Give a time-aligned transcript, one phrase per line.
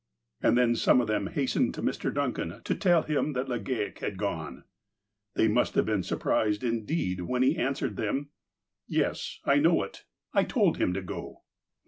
[0.41, 2.11] And then some of them hastened to Mr.
[2.11, 4.63] Duncan to tell him that Legale had gone.
[5.35, 10.05] They must have been surprised indeed when he an swered them:*' Yes, I know it.
[10.33, 11.43] I told him to go."